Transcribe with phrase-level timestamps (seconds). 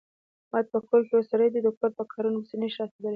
[0.45, 3.09] احمد په کور کې یو سری دی، د کور په کارنو پسې نشي رسېدلی.